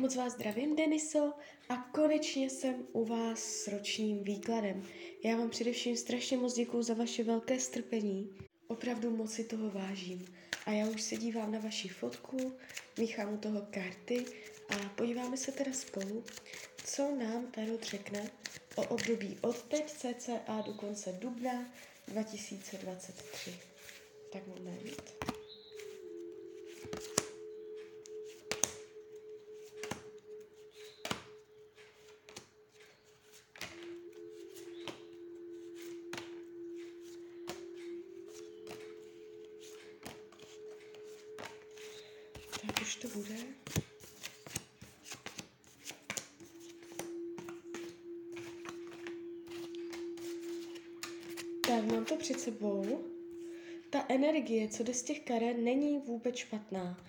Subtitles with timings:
[0.00, 1.32] Moc vás zdravím, Deniso,
[1.68, 4.82] a konečně jsem u vás s ročním výkladem.
[5.24, 8.36] Já vám především strašně moc děkuju za vaše velké strpení.
[8.68, 10.26] Opravdu moc si toho vážím.
[10.66, 12.52] A já už se dívám na vaši fotku,
[12.98, 14.24] míchám u toho karty
[14.68, 16.24] a podíváme se teda spolu,
[16.84, 18.30] co nám Tarot řekne
[18.76, 21.72] o období od teď cca do konce dubna
[22.08, 23.54] 2023.
[24.32, 25.35] Tak moment.
[43.16, 43.36] Bude.
[51.60, 53.04] Tak mám to před sebou.
[53.90, 57.00] Ta energie, co jde z těch karet, není vůbec špatná.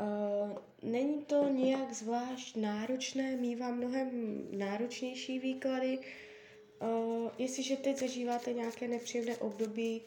[0.00, 4.10] Uh, není to nějak zvlášť náročné, mývá mnohem
[4.50, 5.98] náročnější výklady.
[5.98, 10.02] Uh, jestliže teď zažíváte nějaké nepříjemné období,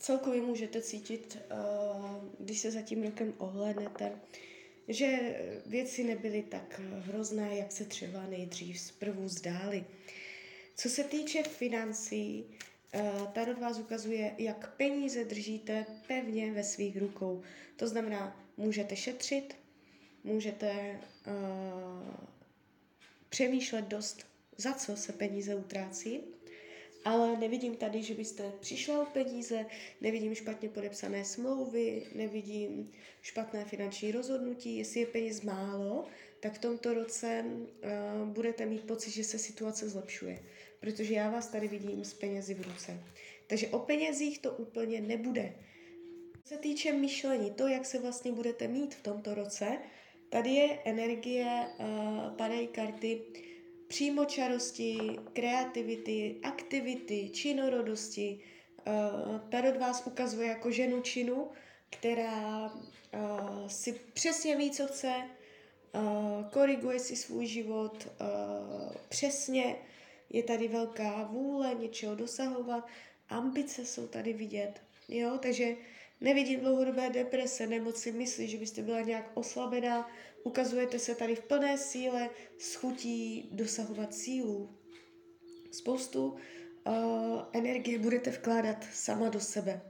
[0.00, 4.12] celkově můžete cítit, uh, když se za tím rokem ohlednete,
[4.88, 9.84] že věci nebyly tak hrozné, jak se třeba nejdřív zprvu zdály.
[10.76, 12.44] Co se týče financí,
[12.94, 17.42] uh, Tarot vás ukazuje, jak peníze držíte pevně ve svých rukou.
[17.76, 19.56] To znamená, můžete šetřit,
[20.24, 22.14] můžete uh,
[23.28, 24.26] přemýšlet dost,
[24.56, 26.20] za co se peníze utrácí,
[27.04, 29.66] ale nevidím tady, že byste přišla o peníze,
[30.00, 32.90] nevidím špatně podepsané smlouvy, nevidím
[33.22, 34.76] špatné finanční rozhodnutí.
[34.78, 36.06] Jestli je peněz málo,
[36.40, 40.38] tak v tomto roce uh, budete mít pocit, že se situace zlepšuje,
[40.80, 43.00] protože já vás tady vidím s penězi v ruce.
[43.46, 45.54] Takže o penězích to úplně nebude.
[46.44, 49.78] Co se týče myšlení, to, jak se vlastně budete mít v tomto roce,
[50.28, 53.22] tady je energie, uh, padají karty,
[53.90, 54.98] přímočarosti,
[55.32, 58.40] kreativity, aktivity, činorodosti.
[58.86, 61.48] Uh, Tarot vás ukazuje jako ženu činu,
[61.90, 68.08] která uh, si přesně ví, co chce, uh, koriguje si svůj život
[69.08, 69.76] přesně,
[70.30, 72.86] je tady velká vůle něčeho dosahovat,
[73.28, 75.76] ambice jsou tady vidět, jo, takže
[76.20, 80.10] nevidím dlouhodobé deprese, nemoci mysli, že byste byla nějak oslabená,
[80.44, 84.76] Ukazujete se tady v plné síle s chutí dosahovat cílů.
[85.70, 89.80] Spoustu uh, energie budete vkládat sama do sebe.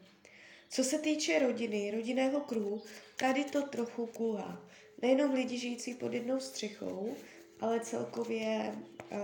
[0.70, 2.82] Co se týče rodiny, rodinného kruhu,
[3.16, 4.68] tady to trochu kulhá.
[5.02, 7.16] Nejenom lidi žijící pod jednou střechou,
[7.60, 8.74] ale celkově
[9.12, 9.18] uh,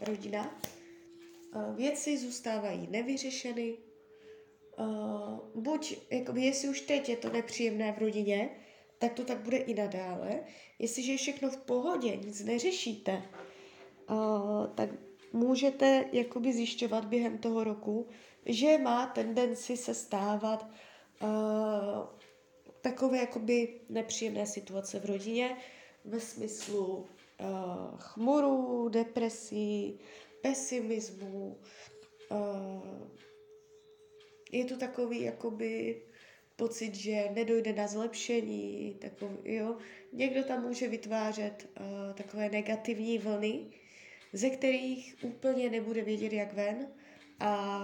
[0.00, 0.60] rodina.
[1.54, 3.78] Uh, věci zůstávají nevyřešeny.
[4.78, 8.50] Uh, buď, jakoby, jestli už teď je to nepříjemné v rodině,
[8.98, 10.40] tak to tak bude i nadále.
[10.78, 13.22] Jestliže je všechno v pohodě, nic neřešíte,
[14.74, 14.90] tak
[15.32, 18.08] můžete jakoby zjišťovat během toho roku,
[18.46, 20.70] že má tendenci se stávat
[22.80, 25.56] takové jakoby nepříjemné situace v rodině
[26.04, 27.06] ve smyslu
[27.98, 29.98] chmuru, depresí,
[30.42, 31.60] pesimismu.
[34.52, 36.02] Je to takový jakoby
[36.56, 39.76] pocit, že nedojde na zlepšení, takový, jo.
[40.12, 43.66] Někdo tam může vytvářet uh, takové negativní vlny,
[44.32, 46.88] ze kterých úplně nebude vědět, jak ven
[47.40, 47.82] a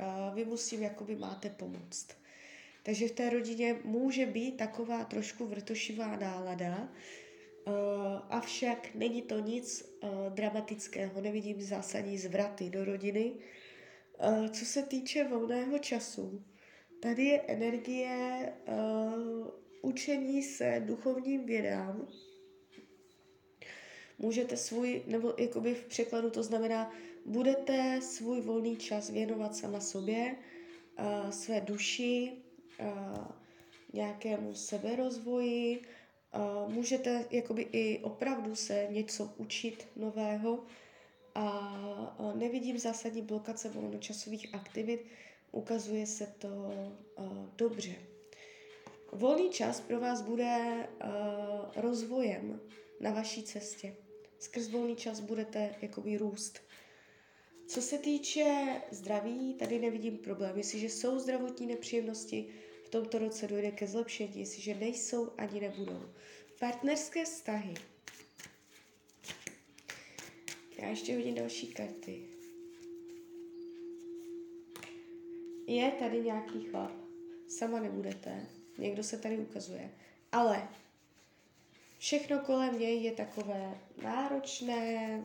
[0.00, 2.08] uh, vy mu s tím jakoby máte pomoct.
[2.82, 6.88] Takže v té rodině může být taková trošku vrtošivá nálada,
[7.66, 7.72] uh,
[8.28, 13.32] avšak není to nic uh, dramatického, nevidím zásadní zvraty do rodiny.
[14.28, 16.44] Uh, co se týče volného času,
[17.00, 19.46] Tady je energie uh,
[19.82, 22.08] učení se duchovním vědám.
[24.18, 26.92] Můžete svůj, nebo jakoby v překladu to znamená,
[27.26, 30.36] budete svůj volný čas věnovat sama sobě,
[30.98, 32.32] uh, své duši,
[32.80, 33.24] uh,
[33.92, 35.82] nějakému seberozvoji,
[36.34, 40.64] uh, můžete jakoby i opravdu se něco učit nového.
[41.34, 45.06] A nevidím zásadní blokace volnočasových aktivit,
[45.52, 47.94] ukazuje se to uh, dobře.
[49.12, 50.58] Volný čas pro vás bude
[51.04, 52.60] uh, rozvojem
[53.00, 53.96] na vaší cestě.
[54.38, 56.60] Skrz volný čas budete jakoby růst.
[57.66, 60.56] Co se týče zdraví, tady nevidím problém.
[60.56, 62.48] Jestliže jsou zdravotní nepříjemnosti,
[62.84, 66.02] v tomto roce dojde ke zlepšení, jestliže nejsou, ani nebudou.
[66.60, 67.74] Partnerské vztahy.
[70.78, 72.37] Já ještě hodím další karty.
[75.68, 76.92] Je tady nějaký chlap,
[77.48, 78.46] sama nebudete,
[78.78, 79.90] někdo se tady ukazuje,
[80.32, 80.68] ale
[81.98, 85.22] všechno kolem něj je takové náročné,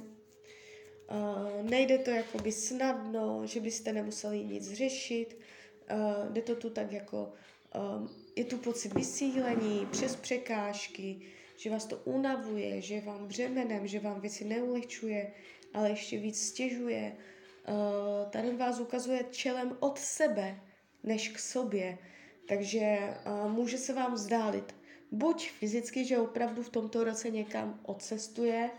[1.12, 5.38] uh, nejde to jakoby snadno, že byste nemuseli nic řešit,
[5.92, 7.34] uh, jde to tu tak jako,
[7.98, 11.22] um, je tu pocit vysílení přes překážky,
[11.58, 15.32] že vás to unavuje, že vám břemenem, že vám věci neulehčuje,
[15.74, 17.16] ale ještě víc stěžuje.
[17.68, 20.60] Uh, tady vás ukazuje čelem od sebe,
[21.04, 21.98] než k sobě.
[22.48, 24.76] Takže uh, může se vám zdálit
[25.12, 28.70] buď fyzicky, že opravdu v tomto roce někam odcestuje,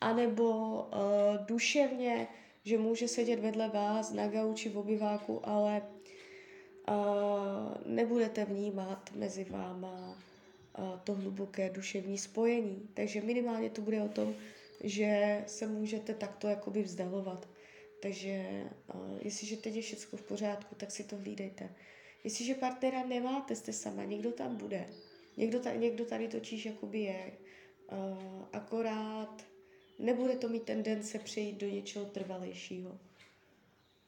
[0.00, 2.26] anebo uh, duševně,
[2.64, 5.82] že může sedět vedle vás na gauči v obyváku, ale
[6.88, 6.94] uh,
[7.86, 10.16] nebudete vnímat mezi váma
[11.04, 12.88] to hluboké duševní spojení.
[12.94, 14.34] Takže minimálně to bude o tom,
[14.80, 17.48] že se můžete takto jakoby vzdalovat.
[18.04, 18.64] Takže
[18.94, 21.74] uh, jestliže teď je všechno v pořádku, tak si to hlídejte.
[22.24, 24.88] Jestliže partnera nemáte, jste sama, někdo tam bude.
[25.36, 27.32] Někdo tady, někdo tady točíš jakoby je.
[27.92, 29.46] Uh, akorát
[29.98, 32.90] nebude to mít tendence přejít do něčeho trvalejšího.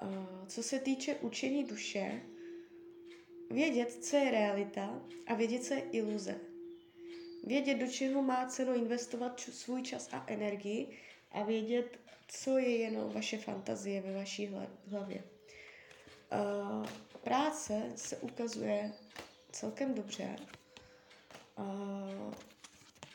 [0.03, 2.23] Uh, co se týče učení duše,
[3.51, 6.41] vědět, co je realita a vědět, co je iluze.
[7.45, 10.99] Vědět, do čeho má cenu investovat svůj čas a energii
[11.33, 14.55] a vědět, co je jenom vaše fantazie ve vaší
[14.91, 15.25] hlavě.
[17.23, 18.93] Práce se ukazuje
[19.53, 20.37] celkem dobře.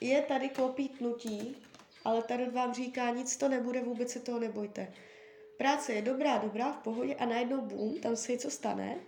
[0.02, 1.58] Je tady klopítnutí,
[2.06, 4.94] ale tady vám říká, nic to nebude, vůbec se toho nebojte.
[5.58, 9.00] Práce je dobrá, dobrá, v pohodě a najednou boom, tam se něco stane.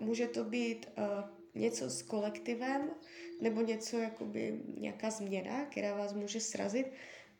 [0.00, 0.86] Může to být
[1.54, 2.90] něco s kolektivem,
[3.40, 6.86] nebo něco, jakoby nějaká změna, která vás může srazit,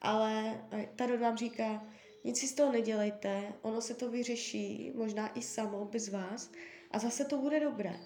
[0.04, 0.64] ale
[0.96, 1.86] tady vám říká,
[2.24, 6.50] nic si z toho nedělejte, ono se to vyřeší, možná i samo, bez vás,
[6.90, 8.00] a zase to bude dobré.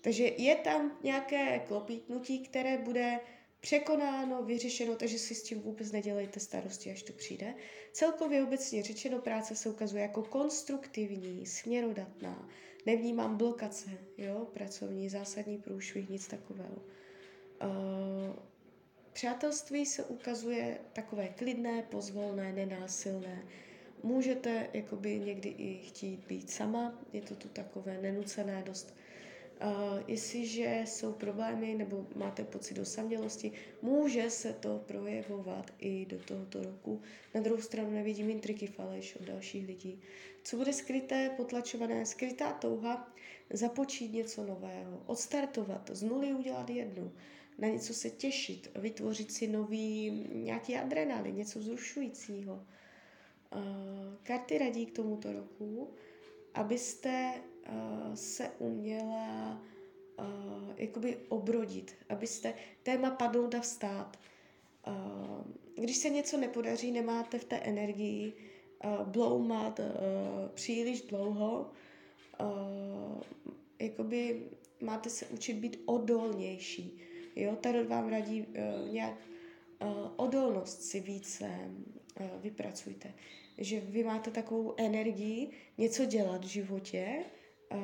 [0.00, 3.20] Takže je tam nějaké klopítnutí, které bude
[3.60, 7.54] překonáno, vyřešeno, takže si s tím vůbec nedělejte starosti, až to přijde.
[7.92, 12.48] Celkově obecně řečeno práce se ukazuje jako konstruktivní, směrodatná.
[12.86, 16.76] Nevnímám blokace, jo, pracovní, zásadní průšvih, nic takového.
[17.62, 18.36] Uh,
[19.18, 23.42] přátelství se ukazuje takové klidné, pozvolné, nenásilné.
[24.02, 28.94] Můžete jakoby někdy i chtít být sama, je to tu takové nenucené, dost
[29.64, 36.62] Uh, jestliže jsou problémy nebo máte pocit osamělosti, může se to projevovat i do tohoto
[36.62, 37.02] roku.
[37.34, 40.00] Na druhou stranu nevidím intriky faleš od dalších lidí.
[40.44, 43.14] Co bude skryté, potlačované, skrytá touha
[43.50, 47.12] započít něco nového, odstartovat, z nuly udělat jednu,
[47.58, 52.54] na něco se těšit, vytvořit si nový nějaký adrenalin, něco vzrušujícího.
[52.54, 53.60] Uh,
[54.22, 55.94] karty radí k tomuto roku,
[56.54, 57.34] abyste
[57.68, 59.62] uh, se uměla
[60.18, 60.24] uh,
[60.76, 64.18] jakoby obrodit, abyste téma padnout a vstát.
[65.74, 68.32] Když se něco nepodaří, nemáte v té energii
[69.04, 69.80] bloumat
[70.54, 71.70] příliš dlouho,
[72.40, 73.22] uh,
[73.78, 74.46] jakoby
[74.80, 77.00] máte se učit být odolnější.
[77.36, 79.14] Jo, Tarot vám radí uh, nějak
[79.82, 81.50] uh, odolnost si více
[82.20, 83.14] uh, vypracujte.
[83.58, 87.24] Že vy máte takovou energii něco dělat v životě,
[87.72, 87.78] uh,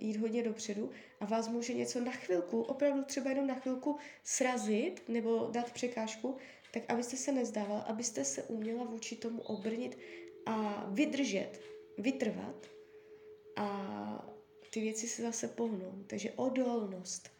[0.00, 0.90] jít hodně dopředu
[1.20, 6.36] a vás může něco na chvilku, opravdu třeba jenom na chvilku srazit nebo dát překážku,
[6.72, 9.98] tak abyste se nezdával, abyste se uměla vůči tomu obrnit
[10.46, 11.60] a vydržet,
[11.98, 12.66] vytrvat
[13.56, 14.36] a
[14.70, 16.04] ty věci se zase pohnou.
[16.06, 17.39] Takže odolnost.